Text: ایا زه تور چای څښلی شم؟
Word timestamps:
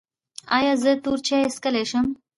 ایا 0.57 0.73
زه 0.83 0.91
تور 1.03 1.19
چای 1.27 1.43
څښلی 1.53 1.83
شم؟ 1.89 2.07